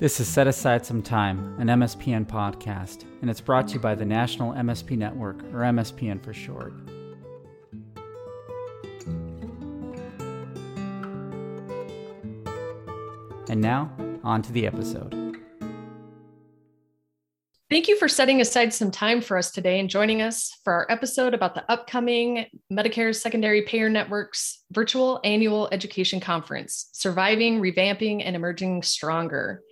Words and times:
This 0.00 0.18
is 0.18 0.26
Set 0.26 0.46
Aside 0.46 0.86
Some 0.86 1.02
Time, 1.02 1.56
an 1.58 1.66
MSPN 1.66 2.24
podcast, 2.24 3.04
and 3.20 3.28
it's 3.28 3.42
brought 3.42 3.68
to 3.68 3.74
you 3.74 3.80
by 3.80 3.94
the 3.94 4.06
National 4.06 4.54
MSP 4.54 4.96
Network, 4.96 5.42
or 5.52 5.58
MSPN 5.58 6.24
for 6.24 6.32
short. 6.32 6.72
And 13.50 13.60
now, 13.60 13.92
on 14.24 14.40
to 14.40 14.52
the 14.52 14.66
episode. 14.66 15.19
Thank 17.70 17.86
you 17.86 17.96
for 17.96 18.08
setting 18.08 18.40
aside 18.40 18.74
some 18.74 18.90
time 18.90 19.20
for 19.20 19.38
us 19.38 19.52
today 19.52 19.78
and 19.78 19.88
joining 19.88 20.22
us 20.22 20.58
for 20.64 20.72
our 20.72 20.86
episode 20.90 21.34
about 21.34 21.54
the 21.54 21.62
upcoming 21.70 22.46
Medicare 22.68 23.14
Secondary 23.14 23.62
Payer 23.62 23.88
Network's 23.88 24.64
virtual 24.72 25.20
annual 25.22 25.68
education 25.70 26.18
conference, 26.18 26.88
Surviving, 26.90 27.60
Revamping, 27.60 28.22
and 28.24 28.34
Emerging 28.34 28.82
Stronger. 28.82 29.62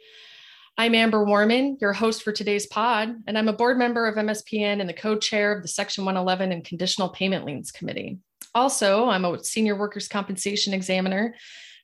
I'm 0.76 0.94
Amber 0.94 1.24
Warman, 1.24 1.76
your 1.80 1.92
host 1.92 2.22
for 2.22 2.30
today's 2.30 2.68
pod, 2.68 3.16
and 3.26 3.36
I'm 3.36 3.48
a 3.48 3.52
board 3.52 3.76
member 3.78 4.06
of 4.06 4.14
MSPN 4.14 4.78
and 4.78 4.88
the 4.88 4.94
co 4.94 5.18
chair 5.18 5.50
of 5.50 5.62
the 5.62 5.68
Section 5.68 6.04
111 6.04 6.52
and 6.52 6.64
Conditional 6.64 7.08
Payment 7.08 7.44
Liens 7.44 7.72
Committee. 7.72 8.18
Also, 8.54 9.08
I'm 9.08 9.24
a 9.24 9.42
senior 9.42 9.74
workers' 9.74 10.06
compensation 10.06 10.72
examiner 10.72 11.34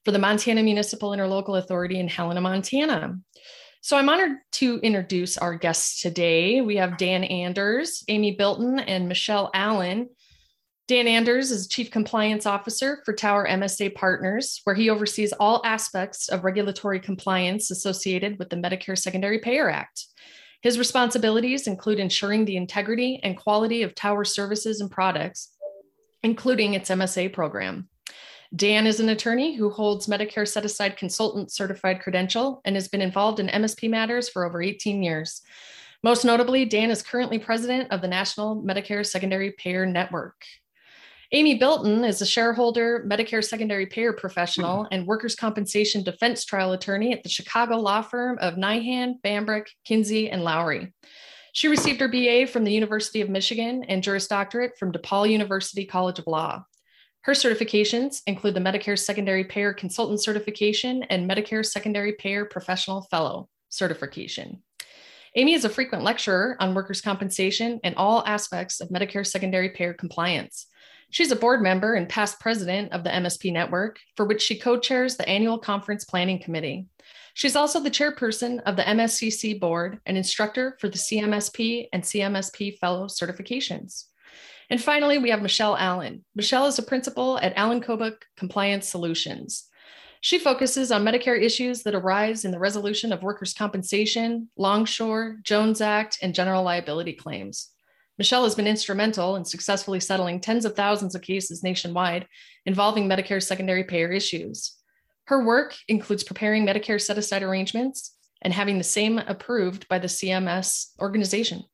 for 0.04 0.12
the 0.12 0.20
Montana 0.20 0.62
Municipal 0.62 1.10
Interlocal 1.10 1.58
Authority 1.58 1.98
in 1.98 2.06
Helena, 2.06 2.40
Montana. 2.40 3.18
So 3.84 3.98
I'm 3.98 4.08
honored 4.08 4.38
to 4.52 4.78
introduce 4.78 5.36
our 5.36 5.56
guests 5.56 6.00
today. 6.00 6.62
We 6.62 6.76
have 6.76 6.96
Dan 6.96 7.22
Anders, 7.22 8.02
Amy 8.08 8.34
Bilton, 8.34 8.78
and 8.78 9.10
Michelle 9.10 9.50
Allen. 9.52 10.08
Dan 10.88 11.06
Anders 11.06 11.50
is 11.50 11.68
Chief 11.68 11.90
Compliance 11.90 12.46
Officer 12.46 13.02
for 13.04 13.12
Tower 13.12 13.46
MSA 13.46 13.94
Partners, 13.94 14.62
where 14.64 14.74
he 14.74 14.88
oversees 14.88 15.34
all 15.34 15.60
aspects 15.66 16.30
of 16.30 16.44
regulatory 16.44 16.98
compliance 16.98 17.70
associated 17.70 18.38
with 18.38 18.48
the 18.48 18.56
Medicare 18.56 18.96
Secondary 18.96 19.38
Payer 19.38 19.68
Act. 19.68 20.06
His 20.62 20.78
responsibilities 20.78 21.66
include 21.66 22.00
ensuring 22.00 22.46
the 22.46 22.56
integrity 22.56 23.20
and 23.22 23.36
quality 23.36 23.82
of 23.82 23.94
Tower 23.94 24.24
services 24.24 24.80
and 24.80 24.90
products, 24.90 25.50
including 26.22 26.72
its 26.72 26.88
MSA 26.88 27.34
program. 27.34 27.90
Dan 28.54 28.86
is 28.86 29.00
an 29.00 29.08
attorney 29.08 29.56
who 29.56 29.70
holds 29.70 30.06
Medicare 30.06 30.46
set 30.46 30.64
aside 30.64 30.96
consultant 30.96 31.50
certified 31.50 32.00
credential 32.00 32.60
and 32.64 32.76
has 32.76 32.86
been 32.86 33.00
involved 33.00 33.40
in 33.40 33.48
MSP 33.48 33.90
matters 33.90 34.28
for 34.28 34.44
over 34.44 34.62
18 34.62 35.02
years. 35.02 35.42
Most 36.04 36.24
notably, 36.24 36.64
Dan 36.64 36.90
is 36.90 37.02
currently 37.02 37.38
president 37.38 37.90
of 37.90 38.00
the 38.00 38.08
National 38.08 38.62
Medicare 38.62 39.04
Secondary 39.04 39.52
Payer 39.52 39.86
Network. 39.86 40.44
Amy 41.32 41.58
Bilton 41.58 42.04
is 42.04 42.20
a 42.22 42.26
shareholder, 42.26 43.04
Medicare 43.08 43.42
secondary 43.42 43.86
payer 43.86 44.12
professional, 44.12 44.86
and 44.92 45.06
workers' 45.06 45.34
compensation 45.34 46.04
defense 46.04 46.44
trial 46.44 46.72
attorney 46.72 47.12
at 47.12 47.24
the 47.24 47.28
Chicago 47.28 47.78
law 47.78 48.02
firm 48.02 48.38
of 48.40 48.54
Nyhan, 48.54 49.14
Bambrick, 49.24 49.66
Kinsey, 49.84 50.30
and 50.30 50.44
Lowry. 50.44 50.92
She 51.54 51.66
received 51.66 52.00
her 52.00 52.08
BA 52.08 52.46
from 52.46 52.62
the 52.62 52.72
University 52.72 53.20
of 53.20 53.30
Michigan 53.30 53.84
and 53.84 54.02
Juris 54.02 54.28
Doctorate 54.28 54.78
from 54.78 54.92
DePaul 54.92 55.28
University 55.28 55.86
College 55.86 56.20
of 56.20 56.26
Law. 56.28 56.64
Her 57.24 57.32
certifications 57.32 58.20
include 58.26 58.52
the 58.52 58.60
Medicare 58.60 58.98
Secondary 58.98 59.44
Payer 59.44 59.72
Consultant 59.72 60.22
Certification 60.22 61.04
and 61.04 61.28
Medicare 61.28 61.64
Secondary 61.64 62.12
Payer 62.12 62.44
Professional 62.44 63.00
Fellow 63.10 63.48
Certification. 63.70 64.62
Amy 65.34 65.54
is 65.54 65.64
a 65.64 65.70
frequent 65.70 66.04
lecturer 66.04 66.54
on 66.60 66.74
workers' 66.74 67.00
compensation 67.00 67.80
and 67.82 67.94
all 67.94 68.22
aspects 68.26 68.82
of 68.82 68.90
Medicare 68.90 69.26
secondary 69.26 69.70
payer 69.70 69.94
compliance. 69.94 70.66
She's 71.08 71.32
a 71.32 71.36
board 71.36 71.62
member 71.62 71.94
and 71.94 72.10
past 72.10 72.40
president 72.40 72.92
of 72.92 73.04
the 73.04 73.10
MSP 73.10 73.54
Network, 73.54 74.00
for 74.16 74.26
which 74.26 74.42
she 74.42 74.58
co 74.58 74.78
chairs 74.78 75.16
the 75.16 75.26
annual 75.26 75.58
conference 75.58 76.04
planning 76.04 76.38
committee. 76.38 76.88
She's 77.32 77.56
also 77.56 77.80
the 77.80 77.90
chairperson 77.90 78.60
of 78.66 78.76
the 78.76 78.82
MSCC 78.82 79.58
board 79.58 79.98
and 80.04 80.18
instructor 80.18 80.76
for 80.78 80.90
the 80.90 80.98
CMSP 80.98 81.88
and 81.90 82.02
CMSP 82.02 82.76
fellow 82.76 83.06
certifications. 83.06 84.08
And 84.70 84.82
finally, 84.82 85.18
we 85.18 85.30
have 85.30 85.42
Michelle 85.42 85.76
Allen. 85.76 86.24
Michelle 86.34 86.66
is 86.66 86.78
a 86.78 86.82
principal 86.82 87.38
at 87.38 87.52
Allen 87.56 87.80
Kobuk 87.80 88.16
Compliance 88.36 88.88
Solutions. 88.88 89.68
She 90.20 90.38
focuses 90.38 90.90
on 90.90 91.04
Medicare 91.04 91.40
issues 91.40 91.82
that 91.82 91.94
arise 91.94 92.46
in 92.46 92.50
the 92.50 92.58
resolution 92.58 93.12
of 93.12 93.22
workers' 93.22 93.52
compensation, 93.52 94.48
Longshore, 94.56 95.36
Jones 95.42 95.82
Act, 95.82 96.18
and 96.22 96.34
general 96.34 96.62
liability 96.62 97.12
claims. 97.12 97.70
Michelle 98.16 98.44
has 98.44 98.54
been 98.54 98.66
instrumental 98.66 99.36
in 99.36 99.44
successfully 99.44 100.00
settling 100.00 100.40
tens 100.40 100.64
of 100.64 100.74
thousands 100.74 101.14
of 101.14 101.20
cases 101.20 101.62
nationwide 101.62 102.26
involving 102.64 103.06
Medicare 103.06 103.42
secondary 103.42 103.84
payer 103.84 104.10
issues. 104.10 104.76
Her 105.26 105.44
work 105.44 105.74
includes 105.88 106.24
preparing 106.24 106.64
Medicare 106.64 107.00
set 107.00 107.18
aside 107.18 107.42
arrangements 107.42 108.14
and 108.40 108.52
having 108.52 108.78
the 108.78 108.84
same 108.84 109.18
approved 109.18 109.88
by 109.88 109.98
the 109.98 110.06
CMS 110.06 110.92
organization. 111.00 111.64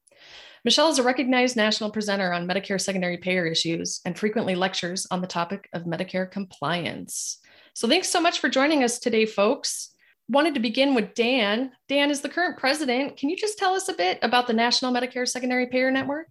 Michelle 0.64 0.90
is 0.90 0.98
a 0.98 1.02
recognized 1.02 1.56
national 1.56 1.90
presenter 1.90 2.32
on 2.32 2.46
Medicare 2.46 2.80
secondary 2.80 3.16
payer 3.16 3.46
issues 3.46 4.00
and 4.04 4.18
frequently 4.18 4.54
lectures 4.54 5.06
on 5.10 5.22
the 5.22 5.26
topic 5.26 5.68
of 5.72 5.84
Medicare 5.84 6.30
compliance. 6.30 7.38
So, 7.72 7.88
thanks 7.88 8.08
so 8.08 8.20
much 8.20 8.40
for 8.40 8.50
joining 8.50 8.84
us 8.84 8.98
today, 8.98 9.24
folks. 9.24 9.94
Wanted 10.28 10.54
to 10.54 10.60
begin 10.60 10.94
with 10.94 11.14
Dan. 11.14 11.72
Dan 11.88 12.10
is 12.10 12.20
the 12.20 12.28
current 12.28 12.58
president. 12.58 13.16
Can 13.16 13.30
you 13.30 13.36
just 13.36 13.58
tell 13.58 13.72
us 13.74 13.88
a 13.88 13.94
bit 13.94 14.18
about 14.22 14.46
the 14.46 14.52
National 14.52 14.92
Medicare 14.92 15.26
Secondary 15.26 15.66
Payer 15.66 15.90
Network? 15.90 16.28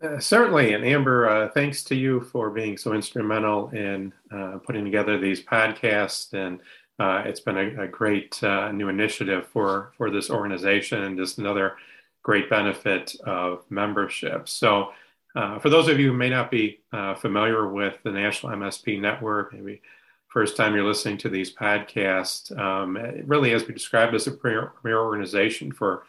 Uh, 0.00 0.18
certainly. 0.18 0.74
And 0.74 0.84
Amber, 0.84 1.28
uh, 1.28 1.48
thanks 1.50 1.82
to 1.84 1.94
you 1.94 2.20
for 2.20 2.50
being 2.50 2.76
so 2.76 2.92
instrumental 2.92 3.68
in 3.70 4.12
uh, 4.34 4.58
putting 4.64 4.84
together 4.84 5.18
these 5.18 5.42
podcasts. 5.42 6.32
And 6.32 6.60
uh, 6.98 7.22
it's 7.26 7.40
been 7.40 7.56
a, 7.56 7.82
a 7.82 7.88
great 7.88 8.42
uh, 8.42 8.72
new 8.72 8.88
initiative 8.88 9.46
for, 9.48 9.92
for 9.96 10.10
this 10.10 10.30
organization 10.30 11.02
and 11.02 11.18
just 11.18 11.38
another 11.38 11.76
great 12.22 12.48
benefit 12.48 13.14
of 13.24 13.64
membership. 13.70 14.48
So, 14.48 14.92
uh, 15.34 15.58
for 15.58 15.70
those 15.70 15.88
of 15.88 15.98
you 15.98 16.08
who 16.08 16.16
may 16.16 16.28
not 16.28 16.50
be 16.50 16.80
uh, 16.92 17.14
familiar 17.14 17.68
with 17.68 17.96
the 18.02 18.10
National 18.10 18.52
MSP 18.52 19.00
Network, 19.00 19.54
maybe 19.54 19.80
first 20.28 20.56
time 20.56 20.74
you're 20.74 20.86
listening 20.86 21.16
to 21.18 21.28
these 21.28 21.54
podcasts, 21.54 22.56
um, 22.58 22.96
it 22.96 23.26
really 23.26 23.50
has 23.50 23.62
been 23.62 23.74
described 23.74 24.14
as 24.14 24.26
a 24.26 24.30
premier 24.30 24.72
organization 24.98 25.72
for 25.72 26.04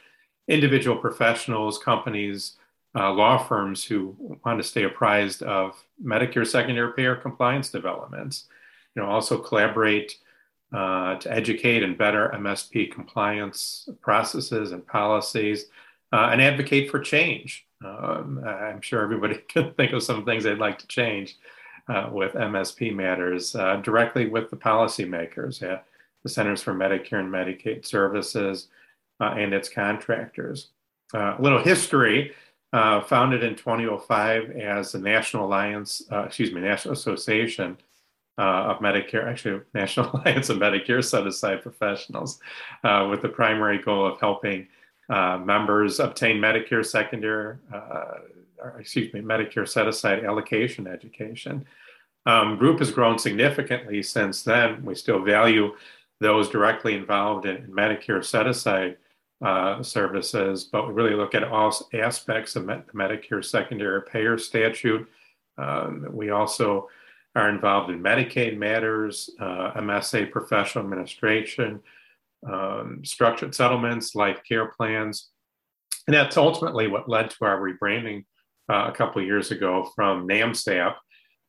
individual 0.47 0.97
professionals, 0.97 1.77
companies, 1.77 2.57
uh, 2.95 3.11
law 3.11 3.37
firms 3.37 3.83
who 3.83 4.15
want 4.45 4.59
to 4.59 4.63
stay 4.63 4.83
apprised 4.83 5.41
of 5.43 5.83
Medicare 6.03 6.45
secondary 6.45 6.93
payer 6.93 7.15
compliance 7.15 7.69
developments. 7.69 8.45
You 8.95 9.01
know, 9.01 9.09
also 9.09 9.37
collaborate 9.37 10.17
uh, 10.73 11.15
to 11.15 11.31
educate 11.31 11.83
and 11.83 11.97
better 11.97 12.31
MSP 12.35 12.91
compliance 12.91 13.89
processes 14.01 14.71
and 14.71 14.85
policies 14.85 15.65
uh, 16.13 16.29
and 16.31 16.41
advocate 16.41 16.91
for 16.91 16.99
change. 16.99 17.65
Um, 17.83 18.41
I'm 18.45 18.81
sure 18.81 19.01
everybody 19.01 19.35
can 19.49 19.73
think 19.73 19.91
of 19.91 20.03
some 20.03 20.23
things 20.23 20.43
they'd 20.43 20.59
like 20.59 20.77
to 20.79 20.87
change 20.87 21.37
uh, 21.89 22.09
with 22.11 22.33
MSP 22.33 22.95
matters 22.95 23.55
uh, 23.55 23.77
directly 23.77 24.27
with 24.27 24.49
the 24.49 24.55
policymakers, 24.55 25.59
yeah, 25.59 25.79
the 26.21 26.29
Centers 26.29 26.61
for 26.61 26.73
Medicare 26.73 27.19
and 27.19 27.29
Medicaid 27.29 27.85
Services, 27.85 28.67
uh, 29.19 29.33
and 29.37 29.53
its 29.53 29.67
contractors. 29.67 30.69
Uh, 31.13 31.35
a 31.37 31.41
little 31.41 31.61
history. 31.61 32.31
Uh, 32.71 33.03
founded 33.03 33.43
in 33.43 33.53
2005 33.55 34.49
as 34.49 34.93
the 34.93 34.97
National 34.97 35.45
Alliance, 35.45 36.01
excuse 36.11 36.51
me, 36.51 36.59
National 36.59 36.95
Association 36.95 37.77
of 38.39 38.79
Medicare, 38.79 39.27
actually 39.27 39.61
National 39.75 40.09
Alliance 40.15 40.49
of 40.49 40.57
Medicare 40.57 41.03
Set 41.03 41.27
Aside 41.27 41.61
Professionals, 41.61 42.39
with 42.83 43.21
the 43.21 43.29
primary 43.29 43.77
goal 43.77 44.07
of 44.07 44.19
helping 44.19 44.67
uh, 45.09 45.37
members 45.37 45.99
obtain 45.99 46.37
Medicare 46.37 46.85
secondary, 46.85 47.57
uh, 47.73 48.19
excuse 48.79 49.13
me, 49.13 49.21
Medicare 49.21 49.67
set 49.67 49.87
aside 49.87 50.23
allocation 50.23 50.87
education. 50.87 51.65
Um, 52.25 52.57
group 52.57 52.79
has 52.79 52.91
grown 52.91 53.19
significantly 53.19 54.01
since 54.01 54.43
then. 54.43 54.83
We 54.85 54.95
still 54.95 55.21
value 55.21 55.75
those 56.21 56.49
directly 56.49 56.95
involved 56.95 57.45
in, 57.45 57.67
Medicare 57.67 58.23
set 58.23 58.47
aside 58.47 58.97
uh, 59.43 59.83
services, 59.83 60.63
but 60.63 60.87
we 60.87 60.93
really 60.93 61.15
look 61.15 61.35
at 61.35 61.43
all 61.43 61.75
aspects 61.93 62.55
of 62.55 62.65
the 62.65 62.81
Medicare 62.93 63.43
secondary 63.43 64.01
payer 64.03 64.37
statute. 64.37 65.07
Um, 65.57 66.07
we 66.11 66.29
also 66.29 66.87
are 67.35 67.49
involved 67.49 67.89
in 67.89 68.01
Medicaid 68.01 68.57
matters, 68.57 69.29
uh, 69.39 69.73
MSA 69.75 70.31
professional 70.31 70.85
administration, 70.85 71.81
um, 72.51 73.01
structured 73.03 73.55
settlements, 73.55 74.15
life 74.15 74.41
care 74.47 74.67
plans. 74.67 75.29
And 76.07 76.13
that's 76.13 76.37
ultimately 76.37 76.87
what 76.87 77.09
led 77.09 77.29
to 77.29 77.45
our 77.45 77.59
rebranding 77.59 78.25
uh, 78.71 78.89
a 78.89 78.91
couple 78.91 79.21
years 79.21 79.51
ago 79.51 79.89
from 79.95 80.27
NAMSAP 80.27 80.95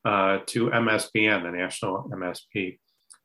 uh, 0.04 0.38
to 0.46 0.70
MSPN, 0.70 1.42
the 1.42 1.50
National 1.50 2.08
MSP 2.12 2.78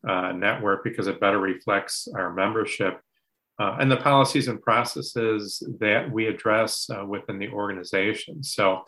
uh, 0.07 0.31
Network, 0.31 0.83
because 0.83 1.07
it 1.07 1.19
better 1.19 1.39
reflects 1.39 2.07
our 2.15 2.33
membership 2.33 2.99
uh, 3.59 3.75
and 3.79 3.91
the 3.91 3.97
policies 3.97 4.47
and 4.47 4.61
processes 4.61 5.61
that 5.79 6.09
we 6.09 6.27
address 6.27 6.89
uh, 6.89 7.05
within 7.05 7.37
the 7.37 7.49
organization. 7.49 8.41
So, 8.41 8.83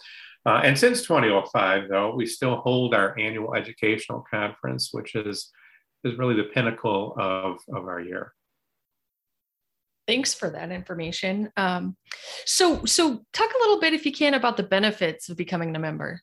uh, 0.46 0.62
and 0.64 0.80
since 0.80 1.02
2005, 1.02 1.90
though, 1.90 2.16
we 2.16 2.26
still 2.26 2.56
hold 2.58 2.96
our 2.96 3.18
annual 3.20 3.54
educational 3.54 4.24
conference, 4.32 4.90
which 4.92 5.14
is, 5.16 5.52
is 6.04 6.18
really 6.18 6.36
the 6.36 6.50
pinnacle 6.54 7.16
of, 7.20 7.58
of 7.76 7.86
our 7.86 8.00
year 8.00 8.34
thanks 10.12 10.34
for 10.34 10.50
that 10.50 10.74
information. 10.74 11.50
Um, 11.56 11.96
so, 12.46 12.84
so 12.84 13.24
talk 13.32 13.50
a 13.50 13.60
little 13.60 13.80
bit, 13.80 13.94
if 13.94 14.06
you 14.06 14.12
can, 14.12 14.34
about 14.34 14.58
the 14.58 14.64
benefits 14.64 15.30
of 15.30 15.38
becoming 15.38 15.74
a 15.74 15.80
member. 15.80 16.20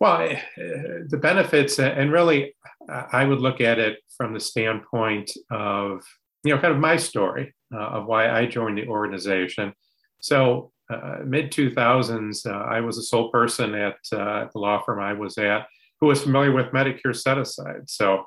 Well, 0.00 0.22
uh, 0.22 0.36
the 0.56 1.18
benefits, 1.20 1.78
and 1.78 2.10
really, 2.10 2.54
I 2.88 3.26
would 3.26 3.40
look 3.40 3.60
at 3.60 3.78
it 3.78 3.98
from 4.16 4.32
the 4.32 4.40
standpoint 4.40 5.30
of, 5.50 6.02
you 6.42 6.54
know, 6.54 6.60
kind 6.60 6.72
of 6.72 6.80
my 6.80 6.96
story 6.96 7.54
uh, 7.74 7.96
of 7.96 8.06
why 8.06 8.30
I 8.30 8.46
joined 8.46 8.78
the 8.78 8.86
organization. 8.86 9.74
So, 10.22 10.72
uh, 10.88 11.18
mid 11.26 11.52
2000s, 11.52 12.46
uh, 12.46 12.64
I 12.76 12.80
was 12.80 12.96
a 12.96 13.02
sole 13.02 13.30
person 13.30 13.74
at, 13.74 13.98
uh, 14.10 14.46
the 14.50 14.58
law 14.58 14.80
firm 14.80 15.00
I 15.00 15.12
was 15.12 15.36
at 15.36 15.66
who 16.00 16.06
was 16.06 16.22
familiar 16.22 16.52
with 16.52 16.72
Medicare 16.72 17.14
set 17.14 17.36
aside. 17.36 17.90
So, 17.90 18.24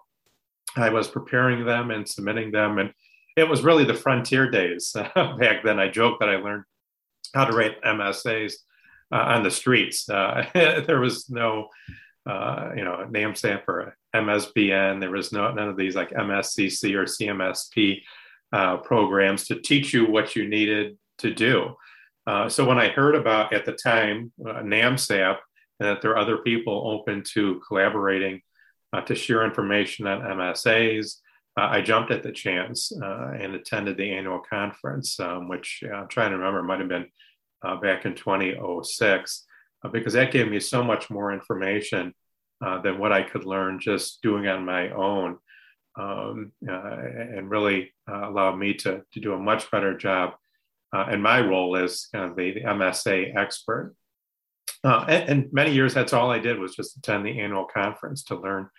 I 0.76 0.90
was 0.90 1.08
preparing 1.08 1.66
them 1.66 1.90
and 1.90 2.08
submitting 2.08 2.52
them. 2.52 2.78
And 2.78 2.94
it 3.36 3.50
was 3.50 3.64
really 3.64 3.86
the 3.86 3.94
frontier 3.94 4.50
days 4.50 4.92
back 5.16 5.64
then. 5.64 5.80
I 5.80 5.90
joke 5.90 6.20
that 6.20 6.30
I 6.30 6.38
learned 6.38 6.64
how 7.34 7.46
to 7.46 7.56
write 7.56 7.82
MSAs 7.82 8.54
uh, 9.12 9.18
on 9.18 9.44
the 9.44 9.52
streets. 9.52 10.08
Uh, 10.10 10.46
there 10.54 11.00
was 11.00 11.30
no, 11.30 11.70
uh, 12.26 12.72
you 12.76 12.84
know, 12.84 13.08
NAMSAP 13.10 13.64
or 13.68 13.98
MSPN. 14.16 15.00
There 15.00 15.12
was 15.12 15.32
no 15.32 15.52
none 15.52 15.70
of 15.70 15.78
these 15.78 15.96
like 15.96 16.12
MSCC 16.12 16.94
or 16.96 17.06
CMSP 17.06 18.02
uh, 18.52 18.78
programs 18.78 19.46
to 19.48 19.60
teach 19.60 19.94
you 19.94 20.06
what 20.06 20.36
you 20.36 20.48
needed 20.48 20.98
to 21.20 21.34
do. 21.34 21.76
Uh, 22.26 22.48
so 22.48 22.66
when 22.66 22.80
I 22.80 22.90
heard 22.90 23.16
about 23.16 23.54
at 23.54 23.66
the 23.66 23.74
time 23.74 24.32
uh, 24.46 24.62
NAMSAP 24.62 25.38
and 25.80 25.90
that 25.90 26.02
there 26.02 26.12
are 26.12 26.18
other 26.18 26.38
people 26.38 26.92
open 26.92 27.24
to 27.34 27.62
collaborating 27.68 28.42
to 29.08 29.16
share 29.16 29.44
information 29.44 30.06
on 30.06 30.22
MSAs, 30.22 31.16
I 31.56 31.82
jumped 31.82 32.12
at 32.12 32.24
the 32.24 32.32
chance 32.32 32.92
and 32.92 33.54
attended 33.54 33.98
the 33.98 34.12
annual 34.12 34.40
conference, 34.40 35.20
um, 35.20 35.48
which 35.48 35.84
I'm 35.84 36.08
trying 36.08 36.32
to 36.32 36.38
remember 36.38 36.64
might 36.64 36.80
have 36.80 36.90
been 36.90 37.06
uh, 37.64 37.78
back 37.78 38.06
in 38.06 38.16
2006, 38.16 39.46
uh, 39.84 39.88
because 39.90 40.14
that 40.14 40.32
gave 40.32 40.50
me 40.50 40.60
so 40.60 40.84
much 40.84 41.10
more 41.10 41.32
information 41.32 42.14
uh, 42.64 42.82
than 42.82 43.00
what 43.00 43.12
I 43.12 43.24
could 43.24 43.46
learn 43.46 43.80
just 43.80 44.22
doing 44.22 44.48
on 44.48 44.66
my 44.66 44.90
own. 44.92 45.38
Um, 45.96 46.54
uh, 46.68 46.74
and 46.74 47.52
really 47.52 47.94
uh, 48.10 48.28
allowed 48.28 48.58
me 48.58 48.74
to, 48.74 49.04
to 49.14 49.20
do 49.20 49.34
a 49.34 49.40
much 49.40 49.70
better 49.70 49.96
job 49.96 50.32
and 50.92 51.22
my 51.22 51.40
role 51.40 51.76
as 51.76 52.08
kind 52.12 52.32
of 52.32 52.36
the, 52.36 52.52
the 52.52 52.62
MSA 52.62 53.36
expert. 53.36 53.96
And, 54.84 55.30
and, 55.30 55.54
many 55.54 55.72
years, 55.72 55.94
that's 55.94 56.14
all 56.14 56.32
I 56.32 56.40
did 56.40 56.58
was 56.58 56.76
just 56.76 56.98
attend 56.98 57.26
the 57.26 57.40
annual 57.40 57.66
conference 57.66 58.24
to 58.26 58.36
learn 58.36 58.70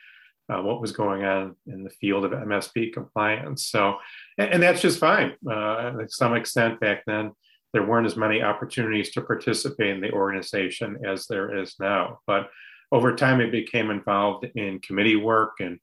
uh, 0.52 0.60
what 0.60 0.80
was 0.80 0.92
going 0.92 1.24
on 1.24 1.56
in 1.66 1.84
the 1.84 1.90
field 1.90 2.24
of 2.24 2.32
MSP 2.32 2.92
compliance. 2.92 3.66
So, 3.66 3.96
and, 4.38 4.54
and 4.54 4.62
that's 4.62 4.82
just 4.82 4.98
fine. 4.98 5.34
Uh, 5.48 5.92
to 5.92 6.08
some 6.08 6.34
extent, 6.34 6.80
back 6.80 7.02
then, 7.06 7.32
there 7.72 7.86
weren't 7.86 8.06
as 8.06 8.16
many 8.16 8.42
opportunities 8.42 9.10
to 9.10 9.20
participate 9.20 9.90
in 9.90 10.00
the 10.00 10.12
organization 10.12 10.98
as 11.04 11.26
there 11.26 11.56
is 11.58 11.74
now. 11.80 12.20
But 12.26 12.48
over 12.92 13.16
time, 13.16 13.40
it 13.40 13.50
became 13.50 13.90
involved 13.90 14.46
in 14.54 14.78
committee 14.80 15.16
work, 15.16 15.54
and 15.60 15.80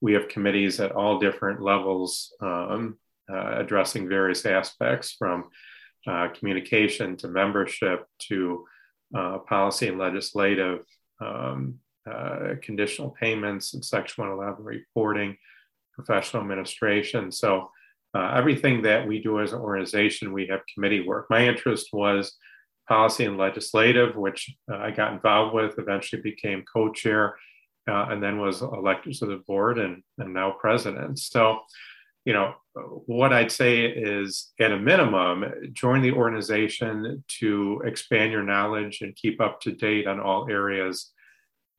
we 0.00 0.14
have 0.14 0.28
committees 0.28 0.80
at 0.80 0.92
all 0.92 1.18
different 1.18 1.60
levels 1.60 2.32
um, 2.40 2.96
uh, 3.30 3.58
addressing 3.58 4.08
various 4.08 4.46
aspects 4.46 5.12
from 5.12 5.44
uh, 6.06 6.28
communication 6.28 7.16
to 7.16 7.28
membership 7.28 8.06
to 8.18 8.64
uh, 9.14 9.38
policy 9.38 9.88
and 9.88 9.98
legislative, 9.98 10.80
um, 11.20 11.78
uh, 12.10 12.54
conditional 12.62 13.10
payments 13.10 13.74
and 13.74 13.84
Section 13.84 14.24
111 14.24 14.64
reporting, 14.64 15.36
professional 15.94 16.42
administration. 16.42 17.32
So 17.32 17.70
uh, 18.14 18.32
everything 18.36 18.82
that 18.82 19.06
we 19.06 19.22
do 19.22 19.40
as 19.40 19.52
an 19.52 19.60
organization, 19.60 20.32
we 20.32 20.46
have 20.48 20.60
committee 20.72 21.06
work. 21.06 21.26
My 21.30 21.46
interest 21.46 21.88
was 21.92 22.36
policy 22.88 23.24
and 23.24 23.38
legislative, 23.38 24.16
which 24.16 24.54
uh, 24.70 24.76
I 24.76 24.90
got 24.90 25.12
involved 25.12 25.54
with, 25.54 25.78
eventually 25.78 26.22
became 26.22 26.64
co 26.70 26.92
chair, 26.92 27.36
uh, 27.88 28.06
and 28.10 28.22
then 28.22 28.38
was 28.38 28.62
elected 28.62 29.14
to 29.14 29.26
the 29.26 29.42
board 29.46 29.78
and, 29.78 30.02
and 30.18 30.32
now 30.32 30.52
president. 30.52 31.18
So, 31.18 31.60
you 32.24 32.32
know, 32.32 32.54
what 33.06 33.32
I'd 33.32 33.52
say 33.52 33.84
is 33.84 34.52
at 34.60 34.72
a 34.72 34.78
minimum, 34.78 35.44
join 35.72 36.02
the 36.02 36.12
organization 36.12 37.24
to 37.40 37.82
expand 37.84 38.32
your 38.32 38.42
knowledge 38.42 39.00
and 39.00 39.16
keep 39.16 39.40
up 39.40 39.60
to 39.62 39.72
date 39.72 40.06
on 40.06 40.20
all 40.20 40.48
areas 40.50 41.12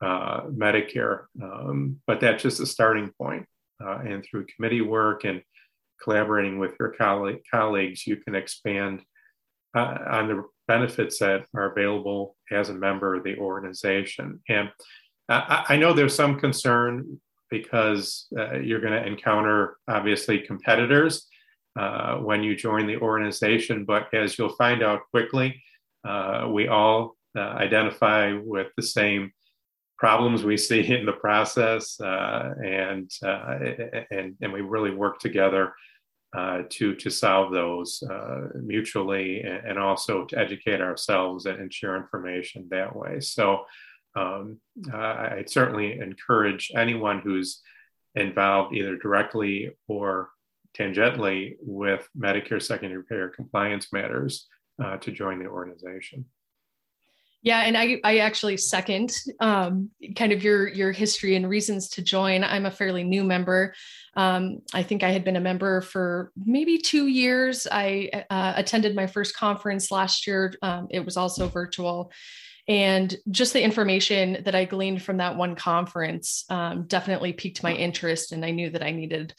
uh, 0.06 0.42
Medicare. 0.52 1.26
Um, 1.42 2.00
but 2.06 2.20
that's 2.20 2.44
just 2.44 2.60
a 2.60 2.66
starting 2.66 3.12
point. 3.20 3.46
Uh, 3.84 3.98
and 4.06 4.24
through 4.24 4.46
committee 4.56 4.82
work 4.82 5.26
and 5.26 5.42
collaborating 6.02 6.60
with 6.60 6.74
your 6.80 6.92
colleague, 6.92 7.42
colleagues, 7.52 8.06
you 8.06 8.16
can 8.18 8.36
expand 8.36 9.02
uh, 9.76 9.98
on 10.08 10.28
the 10.28 10.44
benefits 10.68 11.20
that 11.20 11.46
are 11.56 11.72
available 11.72 12.36
as 12.52 12.70
a 12.70 12.74
member 12.74 13.16
of 13.16 13.24
the 13.24 13.36
organization. 13.38 14.40
And 14.48 14.70
I, 15.28 15.66
I 15.70 15.76
know 15.78 15.92
there's 15.92 16.16
some 16.16 16.40
concern 16.40 17.20
because 17.50 18.28
uh, 18.38 18.60
you're 18.60 18.82
going 18.82 18.94
to 18.94 19.06
encounter 19.06 19.78
obviously 19.88 20.40
competitors 20.40 21.28
uh, 21.78 22.18
when 22.18 22.44
you 22.44 22.56
join 22.56 22.88
the 22.88 22.98
organization, 22.98 23.86
but 23.86 24.14
as 24.14 24.38
you'll 24.38 24.56
find 24.56 24.84
out 24.84 25.02
quickly, 25.12 25.62
uh, 26.08 26.48
we 26.52 26.68
all 26.68 27.18
identify 27.36 28.32
with 28.32 28.68
the 28.78 28.84
same 28.84 29.32
problems 29.98 30.44
we 30.44 30.58
see 30.58 30.94
in 30.94 31.06
the 31.06 31.14
process, 31.14 32.00
uh, 32.00 32.54
and, 32.64 33.10
uh, 33.24 33.58
and 34.12 34.36
and 34.42 34.54
we 34.54 34.62
really 34.62 34.92
work 34.92 35.20
together 35.20 35.74
uh, 36.36 36.64
to 36.70 36.96
to 36.96 37.10
solve 37.10 37.54
those 37.54 38.04
uh, 38.04 38.48
mutually, 38.62 39.42
and, 39.42 39.80
also 39.80 40.26
to 40.26 40.38
educate 40.38 40.82
ourselves 40.82 41.46
and, 41.46 41.74
share 41.74 41.96
information 41.96 42.68
that 42.70 42.96
way. 42.96 43.20
So. 43.20 43.66
Um, 44.18 44.62
I 44.94 45.44
certainly 45.46 46.00
encourage 46.00 46.72
anyone 46.74 47.20
who's 47.20 47.62
involved 48.16 48.74
either 48.74 48.96
directly 48.96 49.72
or 49.90 50.30
tangentially 50.78 51.56
with 51.62 52.08
Medicare 52.18 52.62
secondary 52.62 53.04
payer 53.04 53.30
compliance 53.30 53.92
matters 53.92 54.48
uh, 54.84 54.98
to 54.98 55.12
join 55.12 55.40
the 55.40 55.48
organization. 55.48 56.26
Yeah, 57.46 57.60
and 57.60 57.78
I, 57.78 58.02
I 58.04 58.18
actually 58.18 58.58
second 58.58 59.16
um, 59.40 59.92
kind 60.16 60.32
of 60.32 60.44
your 60.44 60.68
your 60.68 60.92
history 60.92 61.36
and 61.36 61.48
reasons 61.48 61.90
to 61.90 62.02
join. 62.02 62.44
I'm 62.44 62.66
a 62.66 62.72
fairly 62.72 63.04
new 63.04 63.24
member. 63.24 63.76
Um, 64.16 64.64
I 64.74 64.82
think 64.82 65.04
I 65.04 65.12
had 65.12 65.24
been 65.24 65.36
a 65.36 65.42
member 65.42 65.82
for 65.82 66.32
maybe 66.36 66.80
two 66.80 67.06
years. 67.06 67.68
I 67.72 68.10
uh, 68.32 68.54
attended 68.56 68.96
my 68.96 69.06
first 69.06 69.38
conference 69.38 69.92
last 69.92 70.26
year. 70.26 70.56
Um, 70.64 70.88
it 70.90 71.06
was 71.06 71.18
also 71.18 71.48
virtual, 71.48 72.12
and 72.68 73.16
just 73.30 73.54
the 73.54 73.62
information 73.62 74.42
that 74.44 74.56
I 74.56 74.66
gleaned 74.66 75.04
from 75.04 75.18
that 75.18 75.38
one 75.38 75.54
conference 75.54 76.46
um, 76.50 76.88
definitely 76.88 77.32
piqued 77.34 77.62
my 77.62 77.74
interest, 77.74 78.32
and 78.32 78.44
I 78.44 78.50
knew 78.50 78.72
that 78.72 78.82
I 78.82 78.90
needed. 78.90 79.36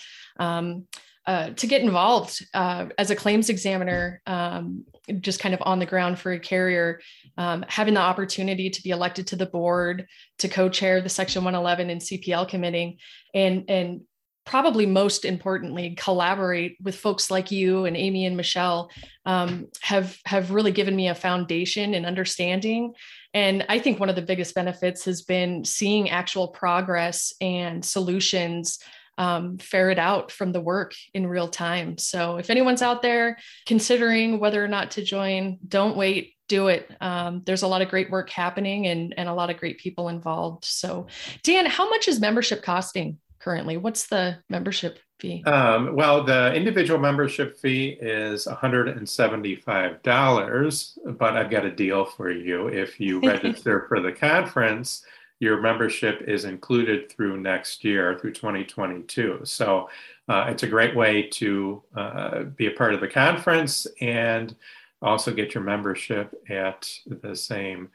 Uh, 1.26 1.50
to 1.50 1.66
get 1.66 1.82
involved 1.82 2.46
uh, 2.54 2.86
as 2.98 3.10
a 3.10 3.16
claims 3.16 3.48
examiner, 3.48 4.22
um, 4.26 4.84
just 5.20 5.40
kind 5.40 5.54
of 5.54 5.62
on 5.64 5.80
the 5.80 5.86
ground 5.86 6.18
for 6.20 6.30
a 6.30 6.38
carrier, 6.38 7.00
um, 7.36 7.64
having 7.68 7.94
the 7.94 8.00
opportunity 8.00 8.70
to 8.70 8.80
be 8.82 8.90
elected 8.90 9.26
to 9.26 9.34
the 9.34 9.46
board, 9.46 10.06
to 10.38 10.48
co-chair 10.48 11.00
the 11.00 11.08
Section 11.08 11.42
111 11.42 11.90
and 11.90 12.00
CPL 12.00 12.48
committee, 12.48 12.98
and 13.34 13.64
and 13.68 14.02
probably 14.44 14.86
most 14.86 15.24
importantly, 15.24 15.96
collaborate 15.98 16.76
with 16.80 16.96
folks 16.96 17.28
like 17.28 17.50
you 17.50 17.84
and 17.84 17.96
Amy 17.96 18.24
and 18.24 18.36
Michelle, 18.36 18.88
um, 19.24 19.66
have 19.80 20.16
have 20.24 20.52
really 20.52 20.70
given 20.70 20.94
me 20.94 21.08
a 21.08 21.14
foundation 21.14 21.94
and 21.94 22.06
understanding. 22.06 22.94
And 23.34 23.66
I 23.68 23.80
think 23.80 23.98
one 23.98 24.08
of 24.08 24.16
the 24.16 24.22
biggest 24.22 24.54
benefits 24.54 25.04
has 25.04 25.22
been 25.22 25.64
seeing 25.64 26.08
actual 26.08 26.48
progress 26.48 27.34
and 27.40 27.84
solutions 27.84 28.78
um, 29.18 29.58
ferret 29.58 29.98
out 29.98 30.30
from 30.30 30.52
the 30.52 30.60
work 30.60 30.94
in 31.14 31.26
real 31.26 31.48
time. 31.48 31.98
So 31.98 32.36
if 32.36 32.50
anyone's 32.50 32.82
out 32.82 33.02
there 33.02 33.38
considering 33.66 34.38
whether 34.38 34.64
or 34.64 34.68
not 34.68 34.92
to 34.92 35.02
join, 35.02 35.58
don't 35.66 35.96
wait. 35.96 36.34
Do 36.48 36.68
it. 36.68 36.88
Um, 37.00 37.42
there's 37.44 37.62
a 37.62 37.66
lot 37.66 37.82
of 37.82 37.88
great 37.88 38.08
work 38.08 38.30
happening 38.30 38.86
and, 38.86 39.12
and 39.16 39.28
a 39.28 39.34
lot 39.34 39.50
of 39.50 39.56
great 39.56 39.78
people 39.78 40.08
involved. 40.08 40.64
So, 40.64 41.08
Dan, 41.42 41.66
how 41.66 41.90
much 41.90 42.06
is 42.06 42.20
membership 42.20 42.62
costing 42.62 43.18
currently? 43.40 43.76
What's 43.76 44.06
the 44.06 44.36
membership 44.48 45.00
fee? 45.18 45.42
Um, 45.44 45.96
well, 45.96 46.22
the 46.22 46.54
individual 46.54 47.00
membership 47.00 47.58
fee 47.58 47.98
is 48.00 48.46
$175, 48.46 51.18
but 51.18 51.36
I've 51.36 51.50
got 51.50 51.64
a 51.64 51.70
deal 51.70 52.04
for 52.04 52.30
you. 52.30 52.68
If 52.68 53.00
you 53.00 53.20
register 53.22 53.86
for 53.88 54.00
the 54.00 54.12
conference, 54.12 55.04
your 55.38 55.60
membership 55.60 56.22
is 56.26 56.44
included 56.44 57.10
through 57.10 57.40
next 57.40 57.84
year, 57.84 58.18
through 58.18 58.32
2022. 58.32 59.40
So 59.44 59.88
uh, 60.28 60.46
it's 60.48 60.62
a 60.62 60.68
great 60.68 60.96
way 60.96 61.22
to 61.22 61.82
uh, 61.94 62.42
be 62.44 62.66
a 62.66 62.70
part 62.70 62.94
of 62.94 63.00
the 63.00 63.08
conference 63.08 63.86
and 64.00 64.54
also 65.02 65.32
get 65.32 65.54
your 65.54 65.62
membership 65.62 66.34
at 66.48 66.88
the 67.06 67.36
same 67.36 67.90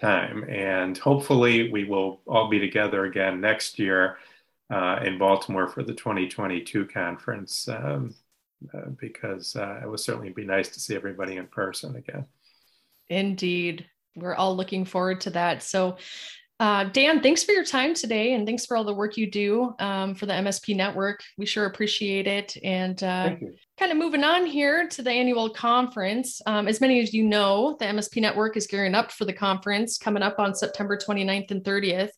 time. 0.00 0.44
And 0.48 0.96
hopefully, 0.96 1.70
we 1.70 1.84
will 1.84 2.20
all 2.26 2.48
be 2.48 2.60
together 2.60 3.04
again 3.04 3.40
next 3.40 3.78
year 3.78 4.18
uh, 4.70 5.00
in 5.04 5.18
Baltimore 5.18 5.68
for 5.68 5.82
the 5.82 5.94
2022 5.94 6.86
conference. 6.86 7.68
Um, 7.68 8.14
uh, 8.72 8.88
because 8.98 9.56
uh, 9.56 9.80
it 9.82 9.88
would 9.88 10.00
certainly 10.00 10.30
be 10.30 10.44
nice 10.44 10.70
to 10.70 10.80
see 10.80 10.94
everybody 10.94 11.36
in 11.36 11.46
person 11.46 11.96
again. 11.96 12.24
Indeed. 13.08 13.86
We're 14.16 14.34
all 14.34 14.56
looking 14.56 14.84
forward 14.84 15.20
to 15.22 15.30
that. 15.30 15.62
So, 15.62 15.98
uh, 16.60 16.84
Dan, 16.84 17.20
thanks 17.20 17.42
for 17.42 17.52
your 17.52 17.64
time 17.64 17.94
today 17.94 18.34
and 18.34 18.46
thanks 18.46 18.64
for 18.64 18.76
all 18.76 18.84
the 18.84 18.94
work 18.94 19.16
you 19.16 19.28
do 19.28 19.74
um, 19.80 20.14
for 20.14 20.26
the 20.26 20.32
MSP 20.32 20.76
network. 20.76 21.20
We 21.36 21.46
sure 21.46 21.66
appreciate 21.66 22.28
it. 22.28 22.56
And 22.62 23.02
uh, 23.02 23.34
kind 23.76 23.90
of 23.90 23.98
moving 23.98 24.22
on 24.22 24.46
here 24.46 24.88
to 24.88 25.02
the 25.02 25.10
annual 25.10 25.50
conference. 25.50 26.40
Um, 26.46 26.68
as 26.68 26.80
many 26.80 27.00
as 27.00 27.12
you 27.12 27.24
know, 27.24 27.76
the 27.80 27.86
MSP 27.86 28.20
network 28.20 28.56
is 28.56 28.68
gearing 28.68 28.94
up 28.94 29.10
for 29.10 29.24
the 29.24 29.32
conference 29.32 29.98
coming 29.98 30.22
up 30.22 30.38
on 30.38 30.54
September 30.54 30.96
29th 30.96 31.50
and 31.50 31.64
30th. 31.64 32.10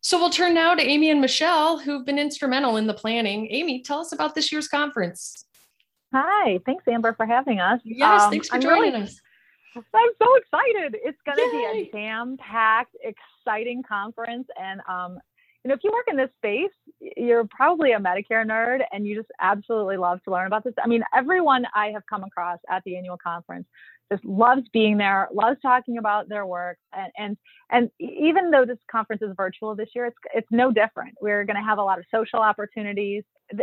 So 0.00 0.18
we'll 0.18 0.30
turn 0.30 0.54
now 0.54 0.74
to 0.74 0.82
Amy 0.82 1.10
and 1.10 1.20
Michelle, 1.20 1.78
who've 1.78 2.06
been 2.06 2.18
instrumental 2.18 2.76
in 2.76 2.86
the 2.86 2.94
planning. 2.94 3.48
Amy, 3.50 3.82
tell 3.82 3.98
us 3.98 4.12
about 4.12 4.34
this 4.34 4.50
year's 4.52 4.68
conference. 4.68 5.44
Hi, 6.14 6.58
thanks, 6.64 6.84
Amber, 6.88 7.14
for 7.14 7.26
having 7.26 7.60
us. 7.60 7.80
Yes, 7.84 8.22
um, 8.22 8.30
thanks 8.30 8.48
for 8.48 8.54
I'm 8.54 8.60
joining 8.60 8.92
really, 8.92 9.04
us. 9.04 9.20
I'm 9.76 10.10
so 10.18 10.34
excited. 10.36 10.96
It's 11.02 11.18
going 11.24 11.38
to 11.38 11.50
be 11.50 11.64
a 11.64 11.90
jam 11.92 12.36
packed, 12.38 12.96
exciting 13.02 13.82
conference. 13.82 14.48
And, 14.60 14.80
um, 14.88 15.18
you 15.64 15.68
know, 15.68 15.74
if 15.74 15.80
you 15.84 15.92
work 15.92 16.06
in 16.08 16.16
this 16.16 16.30
space, 16.38 16.70
you're 17.16 17.44
probably 17.44 17.92
a 17.92 17.98
Medicare 17.98 18.46
nerd 18.46 18.80
and 18.92 19.06
you 19.06 19.16
just 19.16 19.30
absolutely 19.40 19.96
love 19.96 20.22
to 20.24 20.30
learn 20.30 20.46
about 20.46 20.64
this. 20.64 20.74
I 20.82 20.88
mean, 20.88 21.02
everyone 21.14 21.66
I 21.74 21.88
have 21.88 22.02
come 22.08 22.24
across 22.24 22.58
at 22.68 22.82
the 22.84 22.96
annual 22.96 23.18
conference 23.18 23.66
just 24.10 24.24
loves 24.24 24.62
being 24.72 24.96
there, 24.98 25.28
loves 25.32 25.58
talking 25.62 25.98
about 25.98 26.28
their 26.28 26.44
work, 26.44 26.78
and 26.92 27.12
and, 27.16 27.36
and 27.70 27.90
even 28.00 28.50
though 28.50 28.64
this 28.64 28.78
conference 28.90 29.22
is 29.22 29.30
virtual 29.36 29.76
this 29.76 29.90
year, 29.94 30.06
it's 30.06 30.16
it's 30.34 30.48
no 30.50 30.72
different. 30.72 31.14
We're 31.20 31.44
going 31.44 31.56
to 31.56 31.62
have 31.62 31.78
a 31.78 31.82
lot 31.82 31.98
of 31.98 32.04
social 32.12 32.40
opportunities. 32.40 33.22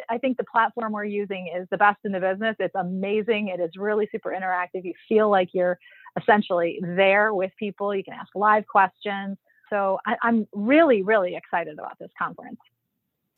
I 0.09 0.17
think 0.17 0.37
the 0.37 0.43
platform 0.43 0.93
we're 0.93 1.05
using 1.05 1.51
is 1.55 1.67
the 1.71 1.77
best 1.77 1.99
in 2.03 2.11
the 2.11 2.19
business. 2.19 2.55
It's 2.59 2.75
amazing. 2.75 3.49
It 3.49 3.59
is 3.59 3.71
really 3.77 4.07
super 4.11 4.29
interactive. 4.29 4.83
You 4.83 4.93
feel 5.07 5.29
like 5.29 5.49
you're 5.53 5.79
essentially 6.19 6.79
there 6.81 7.33
with 7.33 7.51
people. 7.57 7.95
You 7.95 8.03
can 8.03 8.13
ask 8.13 8.29
live 8.35 8.65
questions. 8.67 9.37
So 9.69 9.99
I, 10.05 10.15
I'm 10.23 10.47
really, 10.53 11.03
really 11.03 11.35
excited 11.35 11.73
about 11.73 11.97
this 11.99 12.11
conference. 12.17 12.59